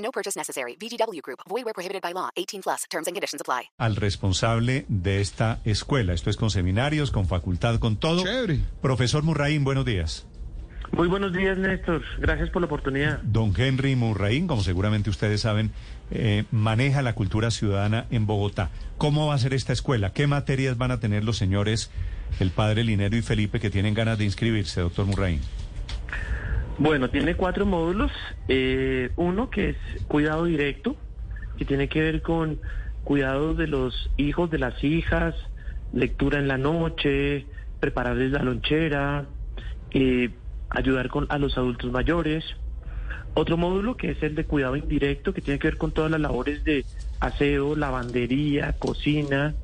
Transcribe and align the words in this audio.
No 0.00 0.10
purchase 0.10 0.36
necessary. 0.36 0.76
VGW 0.76 1.20
Group. 1.22 1.40
Void 1.48 1.64
where 1.64 1.74
prohibited 1.74 2.02
by 2.02 2.12
law. 2.12 2.30
18 2.36 2.62
plus. 2.62 2.84
Terms 2.90 3.06
and 3.06 3.14
conditions 3.14 3.40
apply. 3.40 3.70
Al 3.78 3.96
responsable 3.96 4.84
de 4.88 5.20
esta 5.20 5.60
escuela. 5.64 6.12
Esto 6.12 6.30
es 6.30 6.36
con 6.36 6.50
seminarios, 6.50 7.10
con 7.10 7.26
facultad, 7.26 7.78
con 7.78 7.96
todo. 7.96 8.24
Chévere. 8.24 8.60
Profesor 8.82 9.22
Murraín, 9.22 9.64
buenos 9.64 9.84
días. 9.84 10.26
Muy 10.92 11.06
buenos 11.06 11.32
días, 11.32 11.56
Néstor. 11.56 12.02
Gracias 12.18 12.50
por 12.50 12.62
la 12.62 12.66
oportunidad. 12.66 13.20
Don 13.22 13.54
Henry 13.56 13.94
Murraín, 13.94 14.48
como 14.48 14.62
seguramente 14.62 15.08
ustedes 15.08 15.42
saben, 15.42 15.70
eh, 16.10 16.44
maneja 16.50 17.02
la 17.02 17.14
cultura 17.14 17.50
ciudadana 17.52 18.06
en 18.10 18.26
Bogotá. 18.26 18.70
¿Cómo 18.98 19.28
va 19.28 19.34
a 19.34 19.38
ser 19.38 19.54
esta 19.54 19.72
escuela? 19.72 20.12
¿Qué 20.12 20.26
materias 20.26 20.76
van 20.76 20.90
a 20.90 20.98
tener 20.98 21.22
los 21.22 21.36
señores, 21.36 21.90
el 22.40 22.50
padre 22.50 22.82
Linero 22.82 23.16
y 23.16 23.22
Felipe, 23.22 23.60
que 23.60 23.70
tienen 23.70 23.94
ganas 23.94 24.18
de 24.18 24.24
inscribirse, 24.24 24.80
doctor 24.80 25.06
Murraín? 25.06 25.40
Bueno, 26.80 27.10
tiene 27.10 27.34
cuatro 27.34 27.66
módulos. 27.66 28.10
Eh, 28.48 29.10
uno 29.16 29.50
que 29.50 29.68
es 29.68 29.76
cuidado 30.08 30.46
directo, 30.46 30.96
que 31.58 31.66
tiene 31.66 31.90
que 31.90 32.00
ver 32.00 32.22
con 32.22 32.58
cuidado 33.04 33.52
de 33.52 33.66
los 33.66 34.10
hijos, 34.16 34.50
de 34.50 34.58
las 34.58 34.82
hijas, 34.82 35.34
lectura 35.92 36.38
en 36.38 36.48
la 36.48 36.56
noche, 36.56 37.44
prepararles 37.80 38.32
la 38.32 38.42
lonchera, 38.42 39.26
eh, 39.90 40.30
ayudar 40.70 41.08
con, 41.08 41.26
a 41.28 41.36
los 41.36 41.58
adultos 41.58 41.92
mayores. 41.92 42.44
Otro 43.34 43.58
módulo 43.58 43.98
que 43.98 44.12
es 44.12 44.22
el 44.22 44.34
de 44.34 44.46
cuidado 44.46 44.74
indirecto, 44.74 45.34
que 45.34 45.42
tiene 45.42 45.58
que 45.58 45.68
ver 45.68 45.76
con 45.76 45.92
todas 45.92 46.10
las 46.10 46.20
labores 46.20 46.64
de 46.64 46.86
aseo, 47.20 47.76
lavandería, 47.76 48.72
cocina, 48.78 49.54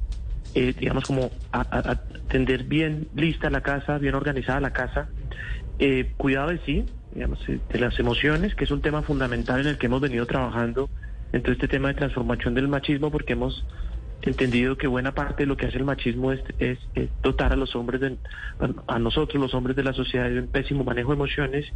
eh, 0.55 0.75
digamos 0.79 1.07
como 1.07 1.31
atender 1.51 2.65
bien 2.65 3.09
lista 3.15 3.49
la 3.49 3.63
casa, 3.63 3.97
bien 3.97 4.15
organizada 4.15 4.61
la 4.61 4.75
casa. 4.75 5.09
Eh, 5.79 6.13
cuidado 6.19 6.51
de 6.51 6.59
sí, 6.59 6.85
digamos, 7.13 7.39
eh, 7.49 7.61
de 7.69 7.79
las 7.79 7.99
emociones, 7.99 8.55
que 8.55 8.65
es 8.65 8.71
un 8.71 8.81
tema 8.81 9.03
fundamental 9.03 9.61
en 9.61 9.69
el 9.69 9.79
que 9.79 9.87
hemos 9.87 10.01
venido 10.01 10.27
trabajando 10.27 10.89
en 11.33 11.43
todo 11.43 11.53
este 11.53 11.69
tema 11.69 11.89
de 11.89 11.95
transformación 11.95 12.55
del 12.55 12.69
machismo, 12.69 13.11
porque 13.11 13.35
hemos 13.35 13.65
entendido 14.23 14.77
que 14.77 14.87
buena 14.87 15.13
parte 15.13 15.43
de 15.43 15.47
lo 15.47 15.57
que 15.57 15.67
hace 15.67 15.79
el 15.79 15.85
machismo 15.85 16.33
es, 16.33 16.41
es, 16.59 16.79
dotar 17.23 17.53
a 17.53 17.57
los 17.57 17.77
hombres, 17.77 18.01
de, 18.01 18.17
a 18.87 18.99
nosotros 18.99 19.41
los 19.41 19.55
hombres 19.55 19.77
de 19.77 19.85
la 19.85 19.93
sociedad 19.93 20.29
de 20.29 20.41
un 20.41 20.49
pésimo 20.49 20.85
manejo 20.85 21.11
de 21.11 21.15
emociones 21.17 21.67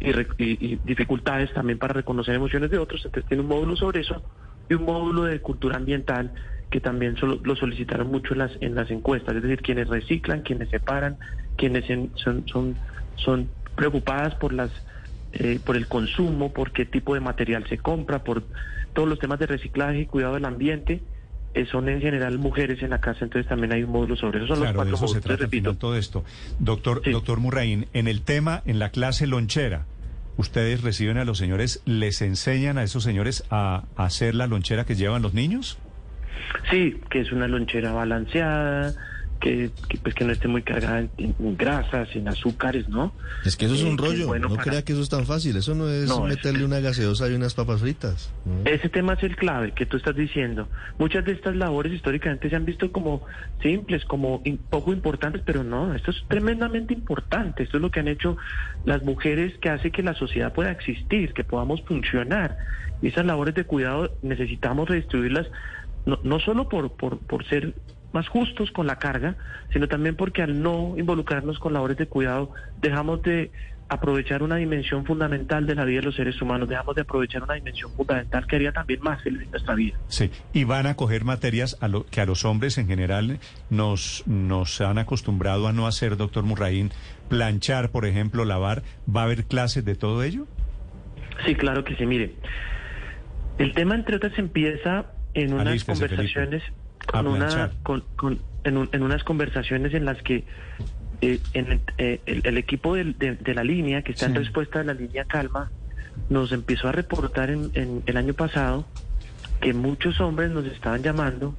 y, 0.00 0.10
y, 0.10 0.24
y, 0.38 0.80
dificultades 0.84 1.52
también 1.52 1.78
para 1.78 1.94
reconocer 1.94 2.34
emociones 2.34 2.70
de 2.70 2.78
otros. 2.78 3.04
Entonces 3.04 3.28
tiene 3.28 3.42
un 3.42 3.48
módulo 3.48 3.76
sobre 3.76 4.00
eso 4.00 4.22
y 4.68 4.74
un 4.74 4.84
módulo 4.84 5.24
de 5.24 5.40
cultura 5.40 5.76
ambiental 5.76 6.32
que 6.70 6.80
también 6.80 7.16
solo, 7.16 7.40
lo 7.42 7.56
solicitaron 7.56 8.10
mucho 8.10 8.34
en 8.34 8.40
las, 8.40 8.52
en 8.60 8.74
las 8.74 8.90
encuestas, 8.90 9.34
es 9.36 9.42
decir, 9.42 9.62
quienes 9.62 9.88
reciclan, 9.88 10.42
quienes 10.42 10.68
separan, 10.68 11.16
quienes 11.56 11.88
en, 11.88 12.10
son, 12.16 12.46
son, 12.46 12.76
son 13.16 13.48
preocupadas 13.78 14.34
por 14.34 14.52
las 14.52 14.70
eh, 15.32 15.60
por 15.64 15.76
el 15.76 15.86
consumo, 15.86 16.52
por 16.52 16.72
qué 16.72 16.84
tipo 16.84 17.14
de 17.14 17.20
material 17.20 17.64
se 17.68 17.78
compra, 17.78 18.24
por 18.24 18.42
todos 18.92 19.08
los 19.08 19.18
temas 19.20 19.38
de 19.38 19.46
reciclaje 19.46 20.00
y 20.00 20.06
cuidado 20.06 20.34
del 20.34 20.44
ambiente. 20.44 21.00
Eh, 21.54 21.64
son 21.70 21.88
en 21.88 22.00
general 22.00 22.38
mujeres 22.38 22.82
en 22.82 22.90
la 22.90 23.00
casa, 23.00 23.24
entonces 23.24 23.48
también 23.48 23.72
hay 23.72 23.82
un 23.84 23.90
módulo 23.90 24.16
sobre 24.16 24.38
eso. 24.38 24.48
Son 24.48 24.58
claro, 24.58 24.72
los 24.72 24.74
cuatro 24.76 24.90
de 24.90 24.96
eso 24.96 25.04
módulos, 25.06 25.22
se 25.22 25.28
trata 25.28 25.42
repito. 25.44 25.74
todo 25.76 25.96
esto. 25.96 26.24
Doctor, 26.58 27.00
Sí. 27.04 27.10
doctor 27.10 27.38
Murraín, 27.40 27.86
en 27.94 28.08
el 28.08 28.20
tema, 28.22 28.62
en 28.66 28.78
la 28.78 28.90
clase 28.90 29.26
lonchera, 29.26 29.84
¿ustedes 30.36 30.82
reciben 30.82 31.16
a 31.18 31.24
los 31.24 31.38
señores, 31.38 31.82
les 31.86 32.20
enseñan 32.22 32.76
a 32.78 32.82
esos 32.82 33.02
señores 33.04 33.44
a, 33.50 33.84
a 33.96 34.04
hacer 34.04 34.34
la 34.34 34.46
lonchera 34.46 34.84
que 34.84 34.94
llevan 34.94 35.22
los 35.22 35.32
niños? 35.34 35.78
Sí, 36.70 37.00
que 37.10 37.20
es 37.20 37.32
una 37.32 37.48
lonchera 37.48 37.92
balanceada, 37.92 38.94
que, 39.40 39.70
que, 39.88 39.98
pues 39.98 40.14
que 40.14 40.24
no 40.24 40.32
esté 40.32 40.48
muy 40.48 40.62
cargada 40.62 41.00
en, 41.00 41.10
en 41.18 41.56
grasas, 41.56 42.08
en 42.16 42.26
azúcares, 42.28 42.88
¿no? 42.88 43.12
Es 43.44 43.56
que 43.56 43.66
eso 43.66 43.74
es 43.74 43.82
Eh, 43.82 43.84
un 43.84 43.92
es 43.92 43.96
rollo. 43.98 44.26
bueno 44.26 44.48
no 44.48 44.56
para- 44.56 44.70
crea 44.70 44.82
que 44.84 44.92
eso 44.92 45.02
es 45.02 45.08
tan 45.08 45.26
fácil. 45.26 45.56
Eso 45.56 45.74
no 45.74 45.88
es 45.88 46.08
No, 46.08 46.26
es- 46.28 46.36
meterle 46.36 46.64
una 46.64 46.80
gaseosa 46.80 47.28
y 47.28 47.34
unas 47.34 47.54
papas 47.54 47.80
fritas. 47.80 48.32
¿no? 48.44 48.68
Ese 48.68 48.88
tema 48.88 49.12
es 49.14 49.22
el 49.22 49.36
clave 49.36 49.72
que 49.72 49.86
tú 49.86 49.96
estás 49.96 50.16
diciendo. 50.16 50.68
Muchas 50.98 51.24
de 51.24 51.32
estas 51.32 51.54
labores 51.56 51.92
históricamente 51.92 52.50
se 52.50 52.56
han 52.56 52.64
visto 52.64 52.90
como 52.90 53.22
simples, 53.62 54.04
como 54.04 54.42
in- 54.44 54.58
poco 54.58 54.92
importantes, 54.92 55.42
pero 55.44 55.62
no, 55.62 55.94
esto 55.94 56.10
es 56.10 56.22
tremendamente 56.28 56.92
importante. 56.94 57.62
Esto 57.62 57.76
es 57.76 57.80
lo 57.82 57.90
que 57.90 58.00
han 58.00 58.08
hecho 58.08 58.36
las 58.84 59.02
mujeres 59.04 59.56
que 59.58 59.70
hace 59.70 59.90
que 59.90 60.02
la 60.02 60.14
sociedad 60.14 60.52
pueda 60.52 60.70
existir, 60.72 61.32
que 61.32 61.44
podamos 61.44 61.80
funcionar. 61.82 62.58
Y 63.00 63.08
esas 63.08 63.24
labores 63.24 63.54
de 63.54 63.64
cuidado 63.64 64.12
necesitamos 64.22 64.88
redistribuirlas 64.88 65.46
no, 66.06 66.18
no 66.24 66.40
solo 66.40 66.68
por, 66.68 66.92
por, 66.96 67.18
por 67.18 67.44
ser 67.46 67.74
más 68.18 68.28
justos 68.28 68.72
con 68.72 68.88
la 68.88 68.96
carga, 68.96 69.36
sino 69.72 69.86
también 69.86 70.16
porque 70.16 70.42
al 70.42 70.60
no 70.60 70.94
involucrarnos 70.98 71.60
con 71.60 71.72
labores 71.72 71.96
de 71.96 72.08
cuidado 72.08 72.50
dejamos 72.80 73.22
de 73.22 73.52
aprovechar 73.88 74.42
una 74.42 74.56
dimensión 74.56 75.06
fundamental 75.06 75.66
de 75.66 75.76
la 75.76 75.84
vida 75.84 76.00
de 76.00 76.06
los 76.06 76.16
seres 76.16 76.42
humanos, 76.42 76.68
dejamos 76.68 76.96
de 76.96 77.02
aprovechar 77.02 77.44
una 77.44 77.54
dimensión 77.54 77.92
fundamental 77.92 78.44
que 78.46 78.56
haría 78.56 78.72
también 78.72 79.00
más 79.02 79.22
feliz 79.22 79.48
nuestra 79.50 79.76
vida. 79.76 79.96
Sí, 80.08 80.30
y 80.52 80.64
van 80.64 80.86
a 80.86 80.96
coger 80.96 81.24
materias 81.24 81.76
a 81.80 81.86
lo, 81.86 82.04
que 82.06 82.20
a 82.20 82.26
los 82.26 82.44
hombres 82.44 82.76
en 82.76 82.88
general 82.88 83.38
nos, 83.70 84.24
nos 84.26 84.80
han 84.80 84.98
acostumbrado 84.98 85.68
a 85.68 85.72
no 85.72 85.86
hacer, 85.86 86.16
doctor 86.16 86.42
Murraín, 86.42 86.90
planchar, 87.28 87.90
por 87.90 88.04
ejemplo, 88.04 88.44
lavar. 88.44 88.82
¿Va 89.08 89.22
a 89.22 89.24
haber 89.24 89.44
clases 89.44 89.84
de 89.84 89.94
todo 89.94 90.24
ello? 90.24 90.46
Sí, 91.46 91.54
claro 91.54 91.84
que 91.84 91.94
sí, 91.94 92.04
mire. 92.04 92.34
El 93.58 93.72
tema, 93.74 93.94
entre 93.94 94.16
otras, 94.16 94.36
empieza 94.38 95.06
en 95.34 95.54
unas 95.54 95.68
Alístese, 95.68 95.92
conversaciones, 95.92 96.62
Felipe. 96.62 96.87
Con 97.06 97.26
una, 97.26 97.70
con, 97.82 98.04
con- 98.16 98.40
en, 98.64 98.76
un- 98.76 98.88
en 98.92 99.02
unas 99.02 99.24
conversaciones 99.24 99.94
en 99.94 100.04
las 100.04 100.20
que 100.22 100.44
eh, 101.20 101.40
en 101.54 101.72
el, 101.72 101.80
eh, 101.98 102.20
el- 102.26 102.42
el 102.44 102.58
equipo 102.58 102.94
de, 102.94 103.04
de 103.04 103.54
la 103.54 103.64
línea, 103.64 104.02
que 104.02 104.12
está 104.12 104.26
en 104.26 104.32
Sí. 104.32 104.38
respuesta 104.38 104.80
a 104.80 104.84
la 104.84 104.94
línea 104.94 105.24
Calma, 105.24 105.70
nos 106.28 106.52
empezó 106.52 106.88
a 106.88 106.92
reportar 106.92 107.50
en, 107.50 107.70
en 107.74 108.02
el 108.06 108.16
año 108.16 108.34
pasado 108.34 108.86
que 109.60 109.72
muchos 109.74 110.20
hombres 110.20 110.50
nos 110.50 110.66
estaban 110.66 111.02
llamando 111.02 111.54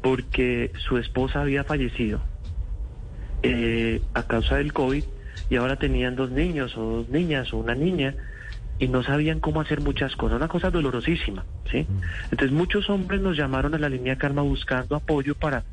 porque 0.00 0.72
su 0.78 0.96
esposa 0.98 1.42
había 1.42 1.64
fallecido 1.64 2.20
eh, 3.42 4.02
a 4.14 4.22
causa 4.24 4.56
del 4.56 4.72
COVID 4.72 5.04
y 5.50 5.56
ahora 5.56 5.76
tenían 5.76 6.16
dos 6.16 6.30
niños 6.30 6.76
o 6.76 6.82
dos 6.82 7.08
niñas 7.08 7.52
o 7.52 7.58
una 7.58 7.74
niña 7.74 8.14
y 8.78 8.88
no 8.88 9.02
sabían 9.02 9.40
cómo 9.40 9.60
hacer 9.60 9.80
muchas 9.80 10.14
cosas, 10.16 10.36
una 10.36 10.48
cosa 10.48 10.70
dolorosísima, 10.70 11.46
¿sí? 11.70 11.86
Entonces 12.30 12.52
muchos 12.56 12.88
hombres 12.90 13.20
nos 13.20 13.36
llamaron 13.36 13.74
a 13.74 13.78
la 13.78 13.88
línea 13.88 14.16
Karma 14.16 14.42
buscando 14.42 14.96
apoyo 14.96 15.34
para 15.34 15.64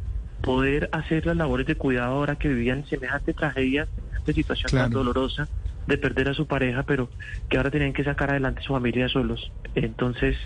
poder 0.42 0.90
hacer 0.92 1.26
las 1.26 1.38
labores 1.38 1.68
de 1.68 1.76
cuidado 1.76 2.14
ahora 2.16 2.36
que 2.36 2.50
vivían 2.50 2.86
semejante 2.88 3.34
tragedia, 3.34 3.88
semejante 3.96 4.34
situación 4.34 4.74
tan 4.74 4.92
dolorosa 4.92 5.48
de 5.88 5.98
perder 5.98 6.30
a 6.30 6.34
su 6.34 6.48
pareja, 6.48 6.84
pero 6.84 7.10
que 7.50 7.58
ahora 7.58 7.72
tenían 7.72 7.94
que 7.94 8.04
sacar 8.04 8.32
adelante 8.32 8.62
su 8.64 8.74
familia 8.74 9.08
solos. 9.10 9.52
Entonces, 9.76 10.38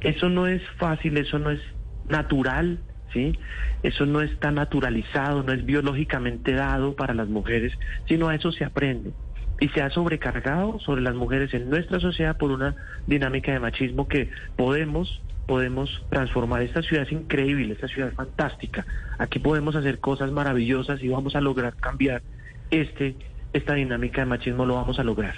eso 0.00 0.28
no 0.28 0.46
es 0.46 0.62
fácil, 0.78 1.16
eso 1.16 1.38
no 1.38 1.50
es 1.50 1.60
natural, 2.04 2.84
¿sí? 3.12 3.38
Eso 3.82 4.06
no 4.06 4.20
está 4.20 4.50
naturalizado, 4.50 5.42
no 5.42 5.52
es 5.52 5.64
biológicamente 5.64 6.52
dado 6.52 6.94
para 6.96 7.14
las 7.14 7.28
mujeres, 7.28 7.72
sino 8.08 8.28
a 8.28 8.34
eso 8.34 8.52
se 8.52 8.64
aprende. 8.64 9.14
Y 9.62 9.68
se 9.68 9.80
ha 9.80 9.90
sobrecargado 9.90 10.80
sobre 10.80 11.02
las 11.02 11.14
mujeres 11.14 11.54
en 11.54 11.70
nuestra 11.70 12.00
sociedad 12.00 12.36
por 12.36 12.50
una 12.50 12.74
dinámica 13.06 13.52
de 13.52 13.60
machismo 13.60 14.08
que 14.08 14.30
podemos 14.56 15.20
podemos 15.46 15.90
transformar 16.10 16.62
esta 16.62 16.82
ciudad 16.82 17.04
es 17.04 17.12
increíble, 17.12 17.72
esta 17.74 17.86
ciudad 17.88 18.08
es 18.10 18.14
fantástica. 18.14 18.86
Aquí 19.18 19.38
podemos 19.40 19.74
hacer 19.76 19.98
cosas 19.98 20.30
maravillosas 20.32 21.02
y 21.02 21.08
vamos 21.08 21.34
a 21.36 21.40
lograr 21.40 21.74
cambiar 21.76 22.22
este 22.70 23.16
esta 23.52 23.74
dinámica 23.74 24.22
de 24.22 24.26
machismo 24.26 24.64
lo 24.66 24.74
vamos 24.76 24.98
a 24.98 25.04
lograr. 25.04 25.34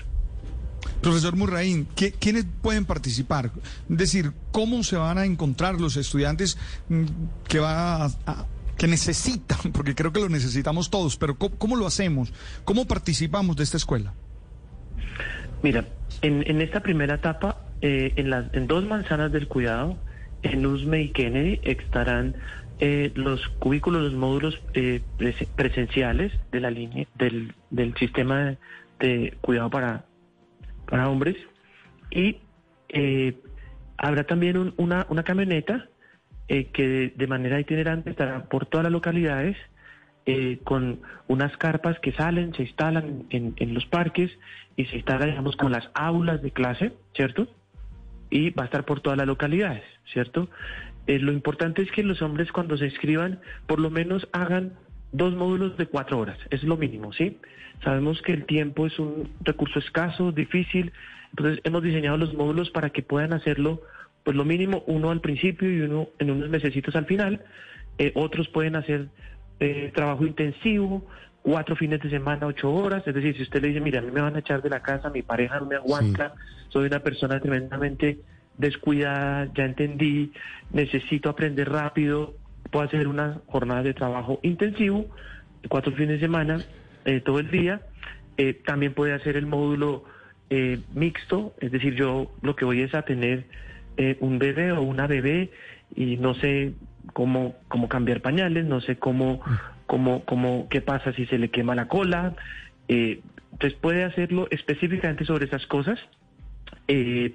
Profesor 1.02 1.34
Murraín, 1.36 1.86
¿qué- 1.96 2.12
¿quiénes 2.12 2.46
pueden 2.62 2.84
participar? 2.84 3.50
Es 3.90 3.96
decir, 3.98 4.32
¿cómo 4.52 4.82
se 4.84 4.96
van 4.96 5.18
a 5.18 5.24
encontrar 5.24 5.80
los 5.80 5.96
estudiantes 5.96 6.56
mm, 6.88 7.04
que, 7.48 7.58
va 7.58 8.04
a- 8.04 8.10
a- 8.26 8.46
que 8.76 8.86
necesitan? 8.86 9.58
Porque 9.72 9.94
creo 9.94 10.12
que 10.12 10.20
lo 10.20 10.28
necesitamos 10.28 10.90
todos, 10.90 11.16
pero 11.16 11.36
¿cómo, 11.36 11.56
cómo 11.56 11.76
lo 11.76 11.86
hacemos? 11.86 12.32
¿Cómo 12.64 12.86
participamos 12.86 13.56
de 13.56 13.64
esta 13.64 13.76
escuela? 13.76 14.14
Mira, 15.62 15.86
en, 16.22 16.42
en 16.48 16.60
esta 16.60 16.80
primera 16.80 17.14
etapa, 17.14 17.64
eh, 17.80 18.12
en, 18.16 18.30
las, 18.30 18.52
en 18.54 18.66
dos 18.66 18.84
manzanas 18.84 19.32
del 19.32 19.48
cuidado, 19.48 19.98
en 20.42 20.66
Usme 20.66 21.02
y 21.02 21.08
Kennedy, 21.10 21.60
estarán 21.62 22.36
eh, 22.80 23.12
los 23.14 23.48
cubículos, 23.60 24.02
los 24.02 24.14
módulos 24.14 24.60
eh, 24.74 25.00
prese- 25.18 25.48
presenciales 25.56 26.32
de 26.52 26.60
la 26.60 26.70
línea 26.70 27.06
del, 27.14 27.54
del 27.70 27.94
sistema 27.96 28.44
de, 28.44 28.58
de 29.00 29.34
cuidado 29.40 29.70
para, 29.70 30.04
para 30.86 31.08
hombres 31.08 31.36
y 32.10 32.38
eh, 32.88 33.38
Habrá 33.96 34.24
también 34.24 34.58
un- 34.58 34.74
una, 34.76 35.06
una 35.08 35.22
camioneta 35.22 35.88
eh, 36.48 36.66
que 36.72 37.12
de 37.14 37.26
manera 37.26 37.60
itinerante 37.60 38.10
estará 38.10 38.44
por 38.44 38.66
todas 38.66 38.84
las 38.84 38.92
localidades 38.92 39.56
eh, 40.26 40.58
con 40.64 41.00
unas 41.28 41.56
carpas 41.58 41.98
que 42.00 42.12
salen, 42.12 42.54
se 42.54 42.62
instalan 42.62 43.24
en, 43.30 43.54
en 43.56 43.74
los 43.74 43.84
parques 43.86 44.30
y 44.76 44.86
se 44.86 44.96
instalan, 44.96 45.30
digamos, 45.30 45.56
con 45.56 45.70
las 45.70 45.90
aulas 45.94 46.42
de 46.42 46.50
clase, 46.50 46.92
¿cierto? 47.14 47.46
Y 48.30 48.50
va 48.50 48.62
a 48.62 48.66
estar 48.66 48.84
por 48.84 49.00
todas 49.00 49.18
las 49.18 49.26
localidades, 49.26 49.84
¿cierto? 50.12 50.48
Eh, 51.06 51.18
lo 51.18 51.32
importante 51.32 51.82
es 51.82 51.90
que 51.90 52.02
los 52.02 52.22
hombres 52.22 52.50
cuando 52.52 52.76
se 52.76 52.86
inscriban, 52.86 53.40
por 53.66 53.80
lo 53.80 53.90
menos 53.90 54.26
hagan 54.32 54.72
dos 55.12 55.34
módulos 55.34 55.76
de 55.76 55.86
cuatro 55.86 56.18
horas, 56.18 56.38
es 56.50 56.62
lo 56.62 56.76
mínimo, 56.76 57.12
¿sí? 57.12 57.38
Sabemos 57.82 58.22
que 58.22 58.32
el 58.32 58.46
tiempo 58.46 58.86
es 58.86 58.98
un 58.98 59.28
recurso 59.42 59.78
escaso, 59.78 60.32
difícil, 60.32 60.92
entonces 61.30 61.60
hemos 61.64 61.82
diseñado 61.82 62.16
los 62.16 62.32
módulos 62.34 62.70
para 62.70 62.90
que 62.90 63.02
puedan 63.02 63.32
hacerlo, 63.32 63.82
pues 64.24 64.36
lo 64.36 64.44
mínimo, 64.44 64.82
uno 64.86 65.10
al 65.10 65.20
principio 65.20 65.70
y 65.70 65.82
uno 65.82 66.08
en 66.18 66.30
unos 66.30 66.48
mesecitos 66.48 66.96
al 66.96 67.06
final, 67.06 67.40
Eh, 67.96 68.10
otros 68.16 68.48
pueden 68.48 68.74
hacer 68.74 69.06
eh, 69.60 69.92
trabajo 69.94 70.26
intensivo, 70.26 71.06
cuatro 71.42 71.76
fines 71.76 72.00
de 72.00 72.10
semana, 72.10 72.44
ocho 72.44 72.72
horas, 72.74 73.06
es 73.06 73.14
decir, 73.14 73.36
si 73.36 73.42
usted 73.42 73.62
le 73.62 73.68
dice, 73.68 73.80
mira, 73.80 74.00
a 74.00 74.02
mí 74.02 74.10
me 74.10 74.20
van 74.20 74.34
a 74.34 74.40
echar 74.40 74.62
de 74.62 74.68
la 74.68 74.80
casa, 74.80 75.10
mi 75.10 75.22
pareja 75.22 75.60
no 75.60 75.66
me 75.66 75.76
aguanta, 75.76 76.34
soy 76.70 76.86
una 76.86 76.98
persona 76.98 77.38
tremendamente 77.38 78.18
descuidada, 78.58 79.48
ya 79.54 79.64
entendí, 79.64 80.32
necesito 80.72 81.28
aprender 81.30 81.70
rápido, 81.70 82.34
puedo 82.72 82.84
hacer 82.84 83.06
una 83.06 83.38
jornada 83.46 83.84
de 83.84 83.94
trabajo 83.94 84.40
intensivo, 84.42 85.06
cuatro 85.68 85.92
fines 85.92 86.18
de 86.18 86.26
semana, 86.26 86.58
eh, 87.04 87.20
todo 87.20 87.38
el 87.38 87.48
día. 87.50 87.80
Eh, 88.38 88.54
también 88.54 88.92
puede 88.94 89.12
hacer 89.12 89.36
el 89.36 89.46
módulo 89.46 90.02
eh, 90.50 90.80
mixto, 90.94 91.54
es 91.60 91.70
decir, 91.70 91.94
yo 91.94 92.32
lo 92.42 92.56
que 92.56 92.64
voy 92.64 92.80
es 92.82 92.92
a 92.94 93.02
tener 93.02 93.44
eh, 93.96 94.16
un 94.20 94.38
bebé 94.38 94.72
o 94.72 94.82
una 94.82 95.06
bebé 95.06 95.50
y 95.94 96.16
no 96.16 96.34
sé 96.34 96.74
cómo, 97.12 97.56
cómo 97.68 97.88
cambiar 97.88 98.20
pañales, 98.20 98.64
no 98.64 98.80
sé 98.80 98.96
cómo, 98.96 99.40
cómo, 99.86 100.24
cómo, 100.24 100.68
qué 100.68 100.80
pasa 100.80 101.12
si 101.12 101.26
se 101.26 101.38
le 101.38 101.50
quema 101.50 101.74
la 101.74 101.88
cola. 101.88 102.34
Eh, 102.88 103.20
entonces 103.52 103.78
puede 103.80 104.04
hacerlo 104.04 104.48
específicamente 104.50 105.24
sobre 105.24 105.46
esas 105.46 105.66
cosas. 105.66 105.98
Eh, 106.88 107.34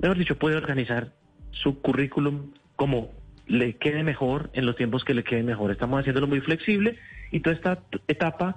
mejor 0.00 0.18
dicho, 0.18 0.38
puede 0.38 0.56
organizar 0.56 1.12
su 1.50 1.80
currículum 1.80 2.52
como 2.76 3.10
le 3.46 3.76
quede 3.76 4.02
mejor 4.02 4.50
en 4.52 4.66
los 4.66 4.76
tiempos 4.76 5.04
que 5.04 5.14
le 5.14 5.24
quede 5.24 5.42
mejor. 5.42 5.70
Estamos 5.70 6.00
haciéndolo 6.00 6.26
muy 6.26 6.40
flexible 6.40 6.98
y 7.30 7.40
toda 7.40 7.56
esta 7.56 7.78
etapa 8.06 8.56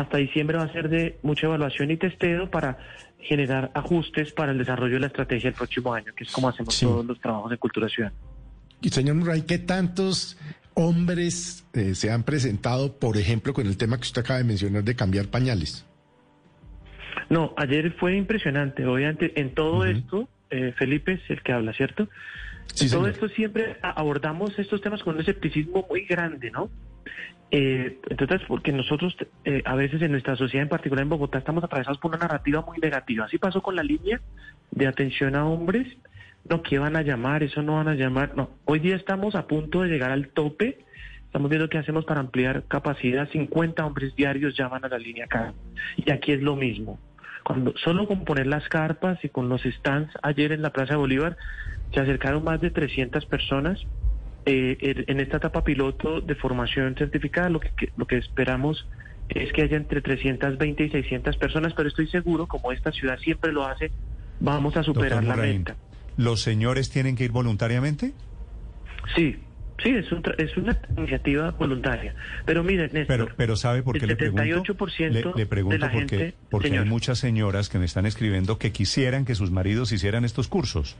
hasta 0.00 0.16
diciembre 0.18 0.56
va 0.58 0.62
a 0.64 0.72
ser 0.72 0.88
de 0.88 1.18
mucha 1.22 1.46
evaluación 1.48 1.90
y 1.90 1.96
testeo 1.96 2.48
para 2.48 2.78
generar 3.20 3.72
ajustes 3.74 4.32
para 4.32 4.52
el 4.52 4.58
desarrollo 4.58 4.94
de 4.94 5.00
la 5.00 5.06
estrategia 5.08 5.48
el 5.48 5.54
próximo 5.54 5.92
año, 5.92 6.12
que 6.16 6.22
es 6.22 6.30
como 6.30 6.48
hacemos 6.48 6.72
Sí. 6.72 6.86
todos 6.86 7.04
los 7.04 7.20
trabajos 7.20 7.50
de 7.50 7.58
cultura 7.58 7.88
ciudadana. 7.88 8.16
Y 8.80 8.90
señor 8.90 9.16
Murray, 9.16 9.42
¿qué 9.42 9.58
tantos 9.58 10.38
hombres 10.74 11.66
eh, 11.72 11.96
se 11.96 12.12
han 12.12 12.22
presentado, 12.22 12.96
por 12.96 13.16
ejemplo, 13.16 13.52
con 13.52 13.66
el 13.66 13.76
tema 13.76 13.96
que 13.96 14.02
usted 14.02 14.20
acaba 14.22 14.38
de 14.38 14.44
mencionar 14.44 14.84
de 14.84 14.94
cambiar 14.94 15.26
pañales? 15.26 15.84
No, 17.28 17.52
ayer 17.56 17.92
fue 17.98 18.16
impresionante. 18.16 18.86
Obviamente, 18.86 19.32
en 19.40 19.52
todo 19.52 19.84
esto, 19.84 20.28
eh, 20.50 20.72
Felipe 20.78 21.14
es 21.14 21.20
el 21.28 21.42
que 21.42 21.52
habla, 21.52 21.72
¿cierto? 21.72 22.08
Sí, 22.72 22.84
en 22.84 22.90
todo 22.92 23.00
señor. 23.00 23.14
esto 23.14 23.28
siempre 23.30 23.76
abordamos 23.82 24.56
estos 24.60 24.80
temas 24.80 25.02
con 25.02 25.16
un 25.16 25.22
escepticismo 25.22 25.84
muy 25.90 26.04
grande, 26.06 26.52
¿no? 26.52 26.70
Eh, 27.50 27.98
entonces, 28.10 28.42
porque 28.46 28.72
nosotros 28.72 29.16
eh, 29.44 29.62
a 29.64 29.74
veces 29.74 30.02
en 30.02 30.12
nuestra 30.12 30.36
sociedad, 30.36 30.62
en 30.62 30.68
particular 30.68 31.02
en 31.02 31.08
Bogotá, 31.08 31.38
estamos 31.38 31.64
atravesados 31.64 31.98
por 31.98 32.10
una 32.10 32.18
narrativa 32.18 32.62
muy 32.62 32.78
negativa. 32.78 33.24
Así 33.24 33.38
pasó 33.38 33.62
con 33.62 33.74
la 33.76 33.82
línea 33.82 34.20
de 34.70 34.86
atención 34.86 35.34
a 35.34 35.46
hombres. 35.46 35.86
No, 36.48 36.62
¿qué 36.62 36.78
van 36.78 36.96
a 36.96 37.02
llamar? 37.02 37.42
Eso 37.42 37.62
no 37.62 37.74
van 37.76 37.88
a 37.88 37.94
llamar. 37.94 38.36
No, 38.36 38.50
hoy 38.64 38.80
día 38.80 38.96
estamos 38.96 39.34
a 39.34 39.46
punto 39.46 39.82
de 39.82 39.88
llegar 39.88 40.10
al 40.10 40.28
tope. 40.28 40.84
Estamos 41.24 41.50
viendo 41.50 41.68
qué 41.68 41.78
hacemos 41.78 42.04
para 42.04 42.20
ampliar 42.20 42.64
capacidad. 42.68 43.28
50 43.30 43.84
hombres 43.84 44.14
diarios 44.14 44.56
llaman 44.56 44.84
a 44.84 44.88
la 44.88 44.98
línea 44.98 45.24
acá. 45.24 45.52
Y 45.96 46.10
aquí 46.10 46.32
es 46.32 46.42
lo 46.42 46.56
mismo. 46.56 46.98
Cuando 47.44 47.74
solo 47.78 48.06
con 48.06 48.24
poner 48.24 48.46
las 48.46 48.68
carpas 48.68 49.22
y 49.24 49.30
con 49.30 49.48
los 49.48 49.62
stands 49.62 50.12
ayer 50.22 50.52
en 50.52 50.60
la 50.60 50.70
Plaza 50.70 50.94
de 50.94 50.98
Bolívar 50.98 51.36
se 51.94 52.00
acercaron 52.00 52.44
más 52.44 52.60
de 52.60 52.70
300 52.70 53.24
personas 53.24 53.82
eh, 54.48 54.78
en 54.80 55.04
en 55.08 55.20
esta 55.20 55.36
etapa 55.36 55.62
piloto 55.62 56.20
de 56.20 56.34
formación 56.34 56.94
certificada. 56.96 57.48
Lo 57.50 57.60
que, 57.60 57.70
lo 57.96 58.06
que 58.06 58.16
esperamos 58.16 58.86
es 59.28 59.52
que 59.52 59.62
haya 59.62 59.76
entre 59.76 60.00
320 60.00 60.84
y 60.84 60.90
600 60.90 61.36
personas, 61.36 61.74
pero 61.74 61.88
estoy 61.88 62.06
seguro, 62.08 62.46
como 62.46 62.72
esta 62.72 62.90
ciudad 62.92 63.18
siempre 63.18 63.52
lo 63.52 63.66
hace, 63.66 63.90
vamos 64.40 64.76
a 64.76 64.82
superar 64.82 65.22
la 65.24 65.36
meta. 65.36 65.76
¿los 66.16 66.42
señores 66.42 66.90
tienen 66.90 67.14
que 67.14 67.24
ir 67.24 67.30
voluntariamente? 67.30 68.12
Sí, 69.14 69.36
sí, 69.82 69.90
es, 69.90 70.10
un 70.10 70.22
es 70.36 70.56
una 70.56 70.76
iniciativa 70.96 71.52
voluntaria. 71.52 72.14
Pero 72.44 72.64
miren, 72.64 72.90
Néstor, 72.92 73.06
Pero, 73.06 73.36
pero 73.36 73.56
¿sabe 73.56 73.82
por 73.82 73.96
qué 73.98 74.04
el 74.04 74.08
le 74.08 74.16
pregunto? 74.16 74.42
78% 74.42 75.10
le, 75.10 75.24
le 75.36 75.46
pregunto 75.46 75.74
de 75.74 75.78
la 75.78 75.92
porque, 75.92 76.18
gente, 76.18 76.34
porque 76.50 76.68
señor. 76.68 76.84
hay 76.84 76.90
muchas 76.90 77.18
señoras 77.18 77.68
que 77.68 77.78
me 77.78 77.84
están 77.84 78.04
escribiendo 78.04 78.58
que 78.58 78.72
quisieran 78.72 79.24
que 79.24 79.34
sus 79.34 79.50
maridos 79.50 79.92
hicieran 79.92 80.24
estos 80.24 80.48
cursos. 80.48 80.96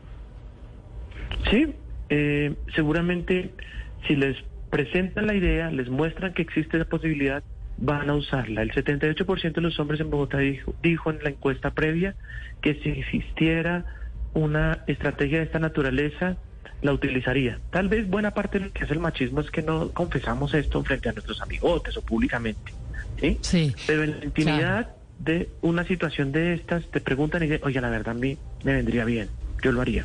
Sí, 1.50 1.74
eh, 2.08 2.54
seguramente 2.74 3.50
si 4.06 4.16
les 4.16 4.36
presentan 4.70 5.26
la 5.26 5.34
idea, 5.34 5.70
les 5.70 5.88
muestran 5.88 6.34
que 6.34 6.42
existe 6.42 6.76
esa 6.76 6.88
posibilidad, 6.88 7.42
van 7.78 8.10
a 8.10 8.14
usarla. 8.14 8.62
El 8.62 8.72
78% 8.72 9.52
de 9.52 9.60
los 9.60 9.78
hombres 9.78 10.00
en 10.00 10.10
Bogotá 10.10 10.38
dijo, 10.38 10.74
dijo 10.82 11.10
en 11.10 11.22
la 11.22 11.30
encuesta 11.30 11.70
previa 11.70 12.14
que 12.60 12.74
si 12.74 12.90
existiera 12.90 13.84
una 14.34 14.84
estrategia 14.86 15.38
de 15.38 15.44
esta 15.44 15.58
naturaleza, 15.58 16.36
la 16.82 16.92
utilizaría. 16.92 17.58
Tal 17.70 17.88
vez 17.88 18.08
buena 18.08 18.32
parte 18.32 18.58
de 18.58 18.66
lo 18.66 18.72
que 18.72 18.84
hace 18.84 18.94
el 18.94 19.00
machismo 19.00 19.40
es 19.40 19.50
que 19.50 19.62
no 19.62 19.90
confesamos 19.90 20.54
esto 20.54 20.82
frente 20.84 21.08
a 21.08 21.12
nuestros 21.12 21.40
amigotes 21.40 21.96
o 21.96 22.02
públicamente. 22.02 22.72
¿sí? 23.20 23.38
Sí. 23.40 23.74
Pero 23.86 24.04
en 24.04 24.18
la 24.18 24.24
intimidad 24.24 24.90
de 25.18 25.48
una 25.62 25.84
situación 25.84 26.30
de 26.30 26.54
estas, 26.54 26.88
te 26.90 27.00
preguntan 27.00 27.42
y 27.42 27.46
dicen, 27.46 27.60
oye, 27.64 27.80
la 27.80 27.90
verdad 27.90 28.16
a 28.16 28.18
mí 28.18 28.38
me 28.64 28.74
vendría 28.74 29.04
bien, 29.04 29.28
yo 29.62 29.72
lo 29.72 29.80
haría. 29.80 30.04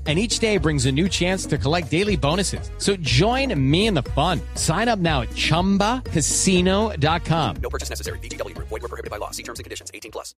And 0.07 0.17
each 0.17 0.39
day 0.39 0.57
brings 0.57 0.87
a 0.87 0.91
new 0.91 1.07
chance 1.07 1.45
to 1.45 1.59
collect 1.59 1.91
daily 1.91 2.17
bonuses. 2.17 2.71
So 2.79 2.95
join 3.01 3.53
me 3.55 3.85
in 3.85 3.93
the 3.93 4.01
fun. 4.01 4.41
Sign 4.55 4.89
up 4.89 4.97
now 4.97 5.21
at 5.21 5.29
chumbacasino.com. 5.35 7.55
No 7.61 7.69
purchase 7.69 7.91
necessary. 7.91 8.17
Group. 8.17 8.69
Void 8.69 8.81
were 8.81 8.89
prohibited 8.89 9.11
by 9.11 9.17
law. 9.17 9.29
See 9.29 9.43
terms 9.43 9.59
and 9.59 9.63
conditions. 9.63 9.91
18 9.93 10.11
plus. 10.11 10.33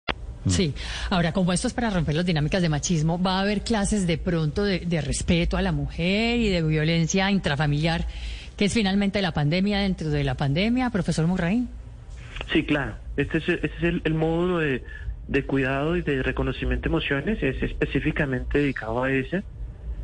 Sí, 0.48 0.74
ahora 1.10 1.32
como 1.32 1.52
esto 1.52 1.68
es 1.68 1.74
para 1.74 1.90
romper 1.90 2.16
las 2.16 2.26
dinámicas 2.26 2.60
de 2.62 2.68
machismo, 2.68 3.22
va 3.22 3.38
a 3.38 3.42
haber 3.42 3.62
clases 3.62 4.08
de 4.08 4.18
pronto 4.18 4.64
de, 4.64 4.80
de 4.80 5.00
respeto 5.00 5.56
a 5.56 5.62
la 5.62 5.70
mujer 5.70 6.40
y 6.40 6.48
de 6.48 6.60
violencia 6.62 7.30
intrafamiliar, 7.30 8.08
que 8.56 8.64
es 8.64 8.74
finalmente 8.74 9.22
la 9.22 9.30
pandemia 9.32 9.78
dentro 9.78 10.10
de 10.10 10.24
la 10.24 10.34
pandemia, 10.34 10.90
profesor 10.90 11.28
Murraín. 11.28 11.68
Sí, 12.52 12.64
claro. 12.64 12.96
Este 13.16 13.38
es, 13.38 13.48
este 13.48 13.66
es 13.66 13.82
el, 13.84 14.02
el 14.04 14.14
módulo 14.14 14.58
de, 14.58 14.82
de 15.28 15.44
cuidado 15.44 15.96
y 15.96 16.02
de 16.02 16.22
reconocimiento 16.22 16.88
de 16.88 16.88
emociones, 16.88 17.42
es 17.42 17.62
específicamente 17.62 18.58
dedicado 18.58 19.02
a 19.02 19.10
ese. 19.10 19.42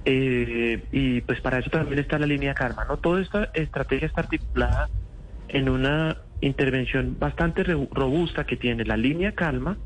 Eh, 0.05 0.85
y 0.93 1.21
pues 1.23 1.41
para 1.41 1.59
eso 1.59 1.71
también 1.71 1.99
está 1.99 2.19
la 2.19 2.27
línea 2.27 2.55
Karma, 2.55 2.85
¿no? 2.85 2.97
Toda 2.97 3.21
esta 3.21 3.51
estrategia 3.53 4.07
está 4.07 4.23
articulada 4.23 4.89
en 5.49 5.69
una 5.69 6.17
intervención 6.41 7.17
bastante 7.19 7.65
robusta 7.65 8.45
que 8.45 8.57
tiene 8.57 8.85
la 8.85 8.97
línea 8.97 9.33
Calma, 9.33 9.77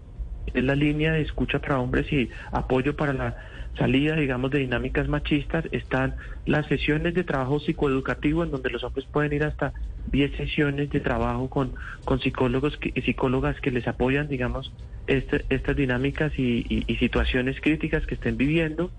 es 0.53 0.65
la 0.65 0.75
línea 0.75 1.13
de 1.13 1.23
escucha 1.23 1.61
para 1.61 1.79
hombres 1.79 2.13
y 2.13 2.31
apoyo 2.51 2.95
para 2.97 3.13
la 3.13 3.37
salida, 3.79 4.17
digamos, 4.17 4.51
de 4.51 4.59
dinámicas 4.59 5.09
machistas. 5.09 5.65
Están 5.73 6.17
las 6.45 6.67
sesiones 6.67 7.15
de 7.15 7.25
trabajo 7.25 7.61
psicoeducativo 7.61 8.45
en 8.45 8.51
donde 8.51 8.71
los 8.71 8.83
hombres 8.85 9.07
pueden 9.07 9.33
ir 9.33 9.45
hasta 9.45 9.73
10 10.11 10.37
sesiones 10.37 10.91
de 10.91 11.01
trabajo 11.01 11.49
con, 11.49 11.75
con 12.05 12.21
psicólogos 12.21 12.79
y 12.83 13.01
psicólogas 13.03 13.61
que 13.61 13.71
les 13.71 13.87
apoyan, 13.87 14.29
digamos, 14.29 14.73
este- 15.07 15.45
estas 15.49 15.77
dinámicas 15.77 16.33
y, 16.39 16.65
y- 16.69 16.85
y 16.87 16.97
situaciones 16.97 17.61
críticas 17.61 18.07
que 18.07 18.15
estén 18.15 18.37
viviendo. 18.37 18.93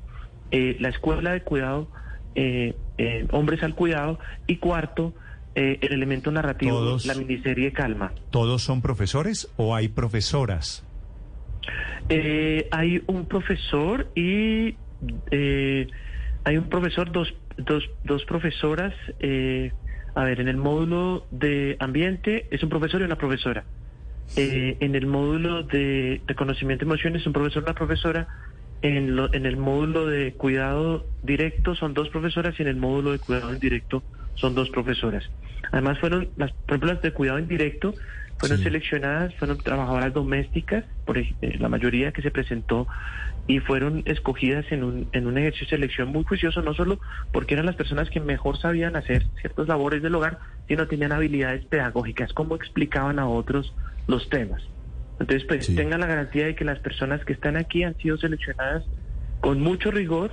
Eh, 0.52 0.78
la 0.80 0.90
escuela 0.90 1.32
de 1.34 1.42
cuidado, 1.42 1.90
eh, 2.36 2.76
eh, 2.98 3.26
hombres 3.32 3.64
al 3.64 3.76
cuidado. 3.76 4.20
Y 4.48 4.58
cuarto, 4.58 5.14
eh, 5.56 5.80
el 5.82 5.94
elemento 5.94 6.32
narrativo, 6.32 6.72
Todos- 6.74 7.06
la 7.06 7.16
miniserie 7.16 7.72
Calma. 7.72 8.14
¿Todos 8.30 8.62
son 8.64 8.82
profesores 8.82 9.52
o 9.56 9.76
hay 9.76 9.88
profesoras? 9.88 10.84
Eh, 12.10 12.68
hay 12.72 13.02
un 13.08 13.26
profesor 13.26 14.12
y 14.16 14.76
eh, 15.32 15.88
hay 16.44 16.58
un 16.58 16.70
profesor, 16.70 17.12
dos, 17.12 17.34
dos, 17.58 17.84
dos 18.04 18.26
profesoras. 18.26 18.94
eh, 19.20 19.72
a 20.16 20.24
ver, 20.26 20.40
en 20.42 20.48
el 20.48 20.58
módulo 20.58 21.26
de 21.32 21.76
ambiente 21.80 22.46
es 22.52 22.62
un 22.62 22.70
profesor 22.70 23.02
y 23.02 23.06
una 23.06 23.18
profesora. 23.18 23.66
Eh, 24.36 24.78
en 24.80 24.96
el 24.96 25.06
módulo 25.06 25.64
de, 25.64 26.22
de 26.26 26.36
conocimiento 26.36 26.86
de 26.86 26.90
emociones, 26.92 27.26
un 27.28 27.34
profesor, 27.34 27.64
una 27.64 27.74
profesora. 27.74 28.28
En, 28.82 29.16
lo- 29.16 29.34
en 29.34 29.46
el 29.46 29.56
módulo 29.56 30.08
de 30.08 30.34
cuidado 30.34 31.06
directo 31.22 31.74
son 31.76 31.94
dos 31.94 32.10
profesoras 32.10 32.60
y 32.60 32.64
en 32.64 32.68
el 32.68 32.76
módulo 32.76 33.12
de 33.14 33.20
cuidado 33.20 33.54
indirecto 33.54 34.04
son 34.36 34.56
dos 34.56 34.70
profesoras. 34.72 35.24
Además 35.72 36.00
fueron 36.00 36.30
las, 36.36 36.52
por 36.52 36.72
ejemplo, 36.72 36.94
las 36.94 37.02
de 37.02 37.12
cuidado 37.14 37.40
indirecto 37.40 37.94
fueron 38.40 38.58
seleccionadas, 38.62 39.34
fueron 39.36 39.58
trabajadoras 39.60 40.14
domésticas, 40.14 40.84
por 41.06 41.18
eh, 41.18 41.34
la 41.60 41.70
mayoría 41.70 42.12
que 42.12 42.22
se 42.22 42.30
presentó 42.32 42.88
y 43.48 43.60
fueron 43.60 44.04
escogidas 44.06 44.66
en 44.72 44.84
un, 44.84 45.08
en 45.12 45.28
un 45.28 45.38
ejercicio 45.38 45.68
de 45.68 45.82
selección 45.82 46.10
muy 46.10 46.24
juicioso, 46.24 46.62
no 46.62 46.74
solo 46.74 47.00
porque 47.32 47.56
eran 47.56 47.66
las 47.66 47.76
personas 47.76 48.10
que 48.10 48.20
mejor 48.20 48.58
sabían 48.58 48.96
hacer 48.96 49.26
ciertas 49.42 49.68
labores 49.68 50.02
del 50.02 50.16
hogar, 50.16 50.40
sino 50.68 50.88
tenían 50.88 51.12
habilidades 51.12 51.66
pedagógicas, 51.66 52.32
cómo 52.34 52.56
explicaban 52.56 53.20
a 53.20 53.28
otros 53.28 53.74
los 54.08 54.30
temas. 54.30 54.64
Entonces, 55.20 55.46
pues 55.48 55.68
tengan 55.76 56.00
la 56.00 56.08
garantía 56.08 56.46
de 56.46 56.56
que 56.56 56.66
las 56.66 56.80
personas 56.80 57.24
que 57.26 57.34
están 57.34 57.58
aquí 57.58 57.84
han 57.84 57.98
sido 57.98 58.18
seleccionadas 58.18 58.84
con 59.42 59.62
mucho 59.62 59.92
rigor, 59.92 60.32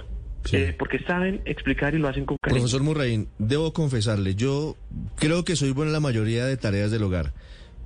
eh, 0.53 0.75
porque 0.79 1.01
saben 1.01 1.43
explicar 1.45 1.95
y 1.95 1.99
lo 1.99 2.09
hacen 2.09 2.25
con 2.25 2.39
cariño. 2.41 2.61
Profesor 2.61 2.83
Murraín, 2.83 3.29
debo 3.39 3.73
confesarle, 3.73 4.35
yo 4.35 4.77
creo 5.17 5.45
que 5.45 5.57
soy 5.57 5.73
bueno 5.73 5.91
en 5.91 5.93
la 5.93 6.01
mayoría 6.01 6.47
de 6.47 6.57
tareas 6.57 6.91
del 6.91 7.03
hogar, 7.03 7.35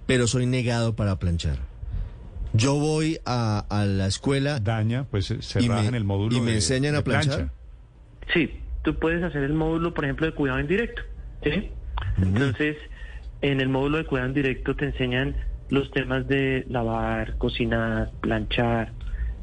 pero 0.06 0.26
soy 0.26 0.46
negado 0.46 0.94
para 0.94 1.18
planchar. 1.18 1.73
Yo 2.54 2.74
voy 2.78 3.18
a, 3.26 3.66
a 3.68 3.84
la 3.84 4.06
escuela... 4.06 4.60
Daña, 4.60 5.04
pues 5.10 5.26
se 5.26 5.62
y 5.62 5.68
me, 5.68 5.86
en 5.86 5.94
el 5.94 6.04
módulo 6.04 6.36
y 6.36 6.40
me 6.40 6.50
de- 6.52 6.56
enseñan 6.56 6.92
de 6.92 6.98
a 7.00 7.04
planchar. 7.04 7.36
plancha. 7.36 7.52
Sí, 8.32 8.60
tú 8.82 8.94
puedes 8.98 9.22
hacer 9.22 9.42
el 9.42 9.52
módulo, 9.52 9.92
por 9.92 10.04
ejemplo, 10.04 10.26
de 10.26 10.32
cuidado 10.32 10.60
indirecto. 10.60 11.02
¿sí? 11.42 11.70
Entonces, 12.22 12.76
en 13.42 13.60
el 13.60 13.68
módulo 13.68 13.98
de 13.98 14.04
cuidado 14.06 14.28
indirecto 14.28 14.74
te 14.76 14.86
enseñan 14.86 15.36
los 15.68 15.90
temas 15.90 16.26
de 16.28 16.64
lavar, 16.68 17.36
cocinar, 17.38 18.10
planchar. 18.20 18.92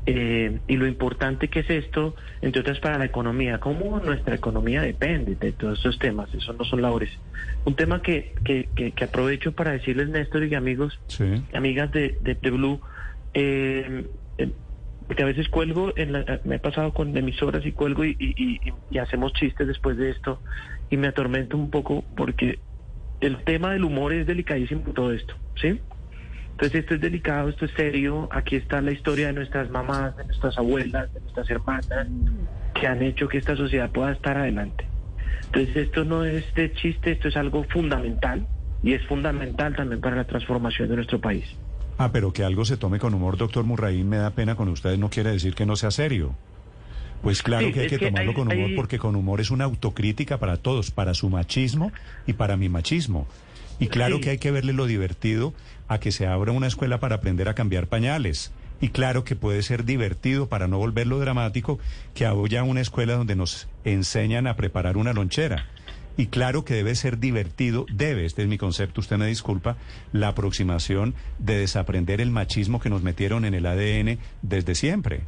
eh, 0.07 0.57
y 0.67 0.77
lo 0.77 0.87
importante 0.87 1.47
que 1.49 1.59
es 1.59 1.69
esto, 1.69 2.15
entre 2.41 2.61
otras 2.61 2.79
para 2.79 2.97
la 2.97 3.05
economía, 3.05 3.59
cómo 3.59 3.99
nuestra 3.99 4.33
economía 4.33 4.81
depende 4.81 5.35
de 5.35 5.51
todos 5.51 5.77
estos 5.77 5.99
temas, 5.99 6.33
eso 6.33 6.53
no 6.53 6.63
son 6.65 6.81
labores. 6.81 7.11
Un 7.65 7.75
tema 7.75 8.01
que, 8.01 8.33
que, 8.43 8.67
que, 8.75 8.93
que 8.93 9.03
aprovecho 9.03 9.51
para 9.51 9.71
decirles, 9.73 10.09
Néstor 10.09 10.43
y 10.45 10.55
amigos, 10.55 10.99
Sí. 11.07 11.43
amigas 11.53 11.91
de, 11.91 12.17
de, 12.21 12.33
de 12.33 12.49
Blue, 12.49 12.81
eh, 13.33 14.09
eh, 14.37 14.51
porque 15.07 15.23
a 15.23 15.27
veces 15.27 15.49
cuelgo, 15.49 15.93
en 15.97 16.11
la- 16.13 16.41
me 16.43 16.55
he 16.55 16.59
pasado 16.59 16.93
con 16.93 17.15
emisoras 17.17 17.65
y 17.65 17.71
cuelgo 17.71 18.05
y, 18.05 18.15
y- 18.19 18.73
y- 18.89 18.97
hacemos 18.99 19.33
chistes 19.33 19.67
después 19.67 19.97
de 19.97 20.11
esto 20.11 20.41
y 20.89 20.97
me 20.97 21.07
atormento 21.07 21.57
un 21.57 21.69
poco 21.69 22.05
porque 22.15 22.59
el 23.19 23.43
tema 23.43 23.71
del 23.73 23.83
humor 23.83 24.13
es 24.13 24.25
delicadísimo 24.27 24.81
todo 24.93 25.11
esto, 25.13 25.35
¿sí? 25.55 25.81
Entonces 26.51 26.81
esto 26.81 26.95
es 26.95 27.01
delicado, 27.01 27.49
esto 27.49 27.65
es 27.65 27.71
serio, 27.71 28.29
aquí 28.31 28.55
está 28.55 28.81
la 28.81 28.91
historia 28.91 29.27
de 29.27 29.33
nuestras 29.33 29.69
mamás, 29.69 30.15
de 30.17 30.25
nuestras 30.25 30.57
abuelas, 30.57 31.11
de 31.13 31.21
nuestras 31.21 31.49
hermanas, 31.49 32.07
que 32.73 32.87
han 32.87 33.01
hecho 33.01 33.27
que 33.27 33.37
esta 33.39 33.55
sociedad 33.55 33.91
pueda 33.91 34.11
estar 34.11 34.37
adelante. 34.37 34.85
Entonces 35.45 35.75
esto 35.77 36.05
no 36.05 36.23
es 36.25 36.53
de 36.53 36.73
chiste, 36.73 37.11
esto 37.11 37.27
es 37.29 37.37
algo 37.37 37.63
fundamental 37.65 38.47
y 38.83 38.93
es 38.93 39.03
fundamental 39.07 39.75
también 39.75 40.01
para 40.01 40.15
la 40.15 40.25
transformación 40.25 40.89
de 40.89 40.95
nuestro 40.95 41.19
país. 41.19 41.45
Ah, 42.03 42.09
pero 42.11 42.33
que 42.33 42.43
algo 42.43 42.65
se 42.65 42.77
tome 42.77 42.97
con 42.97 43.13
humor, 43.13 43.37
doctor 43.37 43.63
Murraín, 43.63 44.09
me 44.09 44.17
da 44.17 44.31
pena 44.31 44.55
con 44.55 44.67
ustedes, 44.69 44.97
no 44.97 45.09
quiere 45.11 45.31
decir 45.31 45.53
que 45.53 45.67
no 45.67 45.75
sea 45.75 45.91
serio. 45.91 46.33
Pues 47.21 47.43
claro 47.43 47.67
Sí, 47.67 47.73
que 47.73 47.81
hay 47.81 47.87
que 47.89 47.99
que 47.99 48.05
tomarlo 48.07 48.31
hay- 48.31 48.35
con 48.35 48.51
humor 48.51 48.69
hay- 48.71 48.75
porque 48.75 48.97
con 48.97 49.15
humor 49.15 49.39
es 49.39 49.51
una 49.51 49.65
autocrítica 49.65 50.39
para 50.39 50.57
todos, 50.57 50.89
para 50.89 51.13
su 51.13 51.29
machismo 51.29 51.91
y 52.25 52.33
para 52.33 52.57
mi 52.57 52.69
machismo. 52.69 53.27
Y 53.79 53.87
claro 53.87 54.15
Sí. 54.15 54.21
que 54.21 54.29
hay 54.31 54.37
que 54.39 54.49
verle 54.49 54.73
lo 54.73 54.87
divertido 54.87 55.53
a 55.87 55.99
que 55.99 56.11
se 56.11 56.25
abra 56.25 56.51
una 56.51 56.65
escuela 56.67 56.99
para 56.99 57.15
aprender 57.17 57.47
a 57.49 57.53
cambiar 57.53 57.85
pañales. 57.85 58.51
Y 58.79 58.89
claro 58.89 59.23
que 59.23 59.35
puede 59.35 59.61
ser 59.61 59.85
divertido, 59.85 60.49
para 60.49 60.67
no 60.67 60.79
volverlo 60.79 61.19
dramático, 61.19 61.77
que 62.15 62.25
haya 62.25 62.63
una 62.63 62.81
escuela 62.81 63.13
donde 63.13 63.35
nos 63.35 63.67
enseñan 63.85 64.47
a 64.47 64.55
preparar 64.55 64.97
una 64.97 65.13
lonchera. 65.13 65.67
Y 66.17 66.27
claro 66.27 66.65
que 66.65 66.73
debe 66.73 66.93
ser 66.95 67.19
divertido, 67.19 67.85
debe, 67.91 68.25
este 68.25 68.41
es 68.41 68.47
mi 68.47 68.57
concepto, 68.57 69.01
usted 69.01 69.17
me 69.17 69.27
disculpa, 69.27 69.77
la 70.11 70.29
aproximación 70.29 71.15
de 71.39 71.57
desaprender 71.57 72.21
el 72.21 72.31
machismo 72.31 72.79
que 72.79 72.89
nos 72.89 73.01
metieron 73.01 73.45
en 73.45 73.53
el 73.53 73.65
ADN 73.65 74.19
desde 74.41 74.75
siempre. 74.75 75.21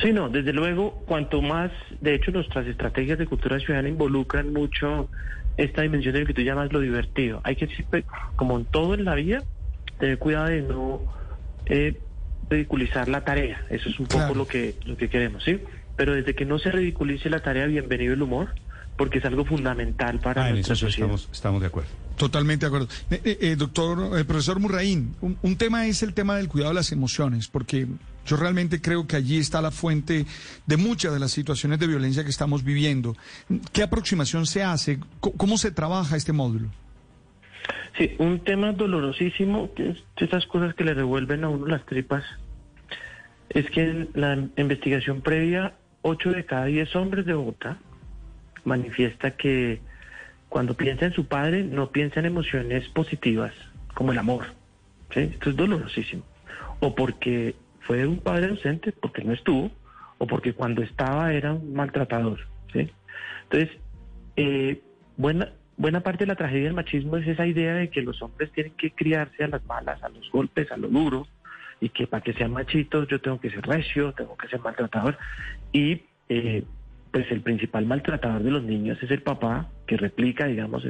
Sí, 0.00 0.12
no, 0.12 0.28
desde 0.28 0.52
luego, 0.52 1.02
cuanto 1.06 1.40
más, 1.42 1.70
de 2.00 2.14
hecho, 2.14 2.30
nuestras 2.30 2.66
estrategias 2.66 3.18
de 3.18 3.26
cultura 3.26 3.58
ciudadana 3.58 3.88
involucran 3.88 4.52
mucho 4.52 5.08
esta 5.56 5.82
dimensión 5.82 6.14
de 6.14 6.20
lo 6.20 6.26
que 6.26 6.34
tú 6.34 6.42
llamas 6.42 6.72
lo 6.72 6.80
divertido. 6.80 7.40
Hay 7.44 7.56
que 7.56 7.66
siempre, 7.68 8.04
como 8.36 8.58
en 8.58 8.64
todo 8.64 8.94
en 8.94 9.04
la 9.04 9.14
vida, 9.14 9.42
tener 9.98 10.18
cuidado 10.18 10.46
de 10.46 10.62
no 10.62 11.00
eh, 11.66 12.00
ridiculizar 12.50 13.08
la 13.08 13.24
tarea. 13.24 13.64
Eso 13.70 13.88
es 13.88 14.00
un 14.00 14.06
poco 14.06 14.34
lo 14.34 14.46
que 14.46 14.74
lo 14.84 14.96
que 14.96 15.08
queremos, 15.08 15.44
¿sí? 15.44 15.60
Pero 15.96 16.14
desde 16.14 16.34
que 16.34 16.44
no 16.44 16.58
se 16.58 16.72
ridiculice 16.72 17.30
la 17.30 17.40
tarea, 17.40 17.66
bienvenido 17.66 18.14
el 18.14 18.22
humor, 18.22 18.48
porque 18.96 19.18
es 19.18 19.24
algo 19.24 19.44
fundamental 19.44 20.20
para 20.20 20.44
Ah, 20.44 20.48
en 20.48 20.54
nuestra 20.54 20.76
sociedad. 20.76 21.10
estamos, 21.10 21.28
estamos 21.32 21.60
de 21.60 21.66
acuerdo. 21.66 21.90
Totalmente 22.16 22.64
de 22.64 22.68
acuerdo. 22.68 22.88
Eh, 23.10 23.20
eh, 23.24 23.38
eh, 23.40 23.56
doctor, 23.56 24.18
eh, 24.18 24.24
profesor 24.24 24.60
Murraín, 24.60 25.16
un, 25.20 25.36
un 25.42 25.56
tema 25.56 25.86
es 25.86 26.02
el 26.02 26.14
tema 26.14 26.36
del 26.36 26.48
cuidado 26.48 26.70
de 26.70 26.76
las 26.76 26.92
emociones, 26.92 27.48
porque 27.48 27.88
yo 28.24 28.36
realmente 28.36 28.80
creo 28.80 29.06
que 29.06 29.16
allí 29.16 29.38
está 29.38 29.60
la 29.60 29.70
fuente 29.72 30.26
de 30.66 30.76
muchas 30.76 31.12
de 31.12 31.18
las 31.18 31.32
situaciones 31.32 31.78
de 31.80 31.86
violencia 31.88 32.22
que 32.22 32.30
estamos 32.30 32.62
viviendo. 32.62 33.16
¿Qué 33.72 33.82
aproximación 33.82 34.46
se 34.46 34.62
hace? 34.62 34.98
¿Cómo 35.20 35.58
se 35.58 35.72
trabaja 35.72 36.16
este 36.16 36.32
módulo? 36.32 36.68
Sí, 37.98 38.10
un 38.18 38.40
tema 38.40 38.72
dolorosísimo, 38.72 39.72
que 39.74 39.90
es 39.90 39.98
de 40.18 40.26
esas 40.26 40.46
cosas 40.46 40.74
que 40.74 40.84
le 40.84 40.94
revuelven 40.94 41.44
a 41.44 41.48
uno 41.48 41.66
las 41.66 41.84
tripas, 41.86 42.24
es 43.50 43.68
que 43.70 43.82
en 43.82 44.08
la 44.14 44.34
investigación 44.56 45.20
previa, 45.20 45.74
8 46.02 46.30
de 46.30 46.44
cada 46.44 46.64
10 46.66 46.94
hombres 46.96 47.24
de 47.26 47.34
Bogotá 47.34 47.78
manifiesta 48.64 49.32
que 49.32 49.80
cuando 50.48 50.74
piensa 50.74 51.06
en 51.06 51.12
su 51.12 51.26
padre 51.26 51.64
no 51.64 51.90
piensa 51.90 52.20
en 52.20 52.26
emociones 52.26 52.88
positivas, 52.88 53.52
como 53.94 54.12
el 54.12 54.18
amor. 54.18 54.46
Esto 55.10 55.50
es 55.50 55.56
dolorosísimo. 55.56 56.22
O 56.80 56.94
porque 56.94 57.54
fue 57.80 58.06
un 58.06 58.18
padre 58.18 58.50
ausente, 58.50 58.92
porque 58.92 59.24
no 59.24 59.32
estuvo, 59.32 59.70
o 60.18 60.26
porque 60.26 60.52
cuando 60.52 60.82
estaba 60.82 61.32
era 61.32 61.52
un 61.52 61.74
maltratador. 61.74 62.40
Entonces, 62.72 63.78
eh, 64.36 64.80
buena, 65.16 65.52
buena 65.76 66.00
parte 66.00 66.24
de 66.24 66.28
la 66.28 66.36
tragedia 66.36 66.64
del 66.64 66.74
machismo 66.74 67.16
es 67.16 67.26
esa 67.26 67.46
idea 67.46 67.74
de 67.74 67.90
que 67.90 68.02
los 68.02 68.20
hombres 68.22 68.50
tienen 68.52 68.72
que 68.74 68.90
criarse 68.90 69.44
a 69.44 69.48
las 69.48 69.64
malas, 69.66 70.02
a 70.02 70.08
los 70.08 70.30
golpes, 70.30 70.70
a 70.72 70.76
lo 70.76 70.88
duro, 70.88 71.26
y 71.80 71.88
que 71.88 72.06
para 72.06 72.22
que 72.22 72.32
sean 72.32 72.52
machitos 72.52 73.08
yo 73.08 73.20
tengo 73.20 73.40
que 73.40 73.50
ser 73.50 73.66
recio, 73.66 74.12
tengo 74.12 74.36
que 74.36 74.48
ser 74.48 74.60
maltratador. 74.60 75.18
Y 75.72 76.02
eh, 76.28 76.64
pues 77.14 77.30
el 77.30 77.42
principal 77.42 77.86
maltratador 77.86 78.42
de 78.42 78.50
los 78.50 78.64
niños 78.64 79.00
es 79.00 79.08
el 79.12 79.22
papá 79.22 79.68
que 79.86 79.96
replica, 79.96 80.46
digamos, 80.46 80.82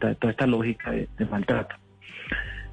toda 0.00 0.30
esta 0.32 0.44
lógica 0.48 0.90
de, 0.90 1.06
maltrato. 1.30 1.76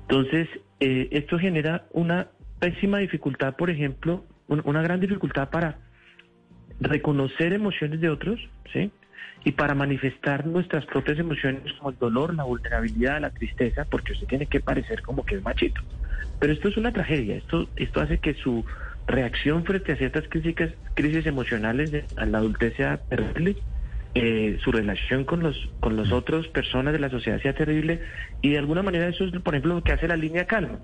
Entonces, 0.01 0.48
eh, 0.79 1.08
esto 1.12 1.38
genera 1.38 1.86
una 1.91 2.29
pésima 2.58 2.98
dificultad, 2.98 3.55
por 3.55 3.69
ejemplo, 3.69 4.25
un- 4.48 4.63
una 4.65 4.81
gran 4.81 5.00
dificultad 5.00 5.51
para 5.51 5.77
reconocer 6.79 7.53
emociones 7.53 8.01
de 8.01 8.10
otros, 8.10 8.39
¿sí? 8.74 8.89
Y 9.46 9.51
para 9.51 9.75
manifestar 9.75 10.48
nuestras 10.48 10.84
propias 10.88 11.19
emociones 11.19 11.72
como 11.74 11.91
el 11.91 11.98
dolor, 12.00 12.34
la 12.34 12.46
vulnerabilidad, 12.46 13.22
la 13.22 13.29
tristeza, 13.29 13.86
porque 13.86 14.13
usted 14.13 14.25
tiene 14.25 14.48
que 14.48 14.62
parecer 14.62 15.03
como 15.03 15.24
que 15.24 15.36
es 15.36 15.43
machito. 15.43 15.79
Pero 16.39 16.53
esto 16.53 16.69
es 16.69 16.77
una 16.77 16.91
tragedia, 16.91 17.36
esto, 17.36 17.69
esto 17.75 18.01
hace 18.01 18.17
que 18.17 18.34
su 18.34 18.65
reacción 19.10 19.66
frente 19.66 19.92
a 19.92 19.96
ciertas 19.96 20.28
crisis, 20.30 20.56
crisis 20.94 21.25
emocionales 21.25 22.06
a 22.16 22.25
la 22.25 22.38
adultez 22.38 22.75
terrible, 23.10 23.58
eh, 24.16 24.58
su 24.63 24.72
relación 24.72 25.24
con 25.24 25.44
los 25.44 25.70
con 25.80 25.96
los 25.96 26.12
otros 26.12 26.48
personas 26.48 26.94
de 26.94 27.00
la 27.00 27.12
sociedad 27.12 27.39
sea 27.42 27.54
terrible 27.54 28.01
y 28.42 28.50
de 28.50 28.58
alguna 28.58 28.82
manera 28.82 29.08
eso 29.08 29.24
es 29.25 29.32
por 29.42 29.54
ejemplo 29.54 29.75
lo 29.75 29.84
que 29.84 29.92
hace 29.92 30.08
la 30.08 30.18
línea 30.18 30.46
calma 30.46 30.80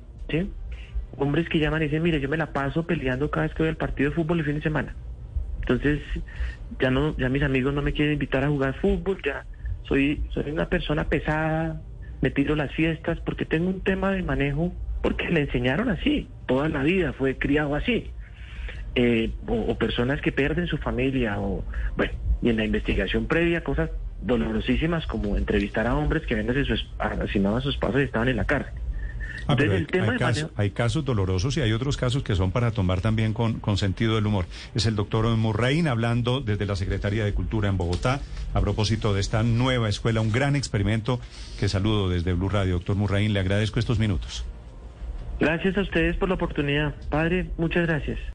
hombres 1.17 1.49
que 1.49 1.57
llaman 1.57 1.81
y 1.81 1.85
dicen 1.85 2.03
mire 2.03 2.21
yo 2.21 2.29
me 2.29 2.37
la 2.37 2.53
paso 2.53 2.85
peleando 2.85 3.31
cada 3.31 3.47
vez 3.47 3.55
que 3.55 3.63
voy 3.63 3.69
al 3.69 3.77
partido 3.77 4.11
de 4.11 4.15
fútbol 4.15 4.39
el 4.39 4.45
fin 4.45 4.55
de 4.55 4.61
semana 4.61 4.95
entonces 5.61 6.01
ya 6.79 6.91
no 6.91 7.17
ya 7.17 7.27
mis 7.29 7.41
amigos 7.41 7.73
no 7.73 7.81
me 7.81 7.93
quieren 7.93 8.13
invitar 8.13 8.43
a 8.43 8.49
jugar 8.49 8.75
fútbol 8.75 9.17
ya 9.25 9.43
soy 9.87 10.23
soy 10.29 10.51
una 10.51 10.69
persona 10.69 11.05
pesada 11.05 11.81
me 12.21 12.29
tiro 12.29 12.55
las 12.55 12.71
fiestas 12.73 13.19
porque 13.21 13.45
tengo 13.45 13.69
un 13.69 13.81
tema 13.81 14.11
de 14.11 14.21
manejo 14.21 14.71
porque 15.01 15.29
le 15.29 15.41
enseñaron 15.41 15.89
así 15.89 16.29
toda 16.45 16.69
la 16.69 16.83
vida 16.83 17.11
fue 17.13 17.39
criado 17.39 17.73
así 17.73 18.11
eh, 18.95 19.31
o, 19.47 19.53
o 19.53 19.77
personas 19.77 20.21
que 20.21 20.31
pierden 20.31 20.67
su 20.67 20.77
familia 20.77 21.39
o 21.39 21.63
bueno 21.95 22.13
y 22.41 22.49
en 22.49 22.57
la 22.57 22.65
investigación 22.65 23.25
previa 23.27 23.63
cosas 23.63 23.89
dolorosísimas 24.21 25.05
como 25.07 25.37
entrevistar 25.37 25.87
a 25.87 25.95
hombres 25.95 26.25
que 26.25 26.35
ven 26.35 26.49
asesinados 26.49 27.59
a 27.59 27.61
sus 27.61 27.77
padres 27.77 28.03
y 28.03 28.05
estaban 28.05 28.29
en 28.29 28.37
la 28.37 28.45
cárcel 28.45 28.73
Ah, 29.47 29.53
Entonces, 29.53 29.71
hay, 29.71 29.77
el 29.77 29.87
tema 29.87 30.15
hay 30.19 30.45
hay 30.55 30.69
casos 30.71 31.05
dolorosos 31.05 31.55
y 31.57 31.61
hay 31.61 31.71
otros 31.71 31.97
casos 31.97 32.23
que 32.23 32.35
son 32.35 32.51
para 32.51 32.71
tomar 32.71 33.01
también 33.01 33.33
con, 33.33 33.59
con 33.59 33.77
sentido 33.77 34.15
del 34.15 34.25
humor. 34.25 34.45
Es 34.73 34.85
el 34.87 34.95
doctor 34.95 35.25
Murraín 35.37 35.87
hablando 35.87 36.41
desde 36.41 36.65
la 36.65 36.75
Secretaría 36.75 37.25
de 37.25 37.33
Cultura 37.33 37.69
en 37.69 37.77
Bogotá 37.77 38.21
a 38.53 38.61
propósito 38.61 39.13
de 39.13 39.21
esta 39.21 39.43
nueva 39.43 39.87
escuela, 39.87 40.21
un 40.21 40.31
gran 40.31 40.55
experimento 40.55 41.19
que 41.59 41.69
saludo 41.69 42.09
desde 42.09 42.33
Blue 42.33 42.49
Radio. 42.49 42.73
Doctor 42.73 42.95
Murraín, 42.95 43.33
le 43.33 43.39
agradezco 43.39 43.79
estos 43.79 43.99
minutos. 43.99 44.45
Gracias 45.39 45.77
a 45.77 45.81
ustedes 45.81 46.15
por 46.15 46.29
la 46.29 46.35
oportunidad. 46.35 46.95
Padre, 47.09 47.49
muchas 47.57 47.85
gracias. 47.85 48.34